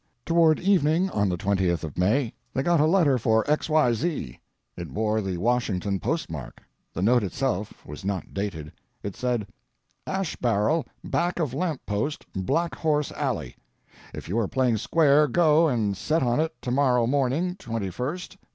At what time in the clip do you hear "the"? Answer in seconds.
1.29-1.37, 5.21-5.37, 6.91-7.03